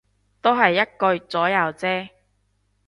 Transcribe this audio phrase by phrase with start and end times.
[0.41, 2.09] 都係一個月左右啫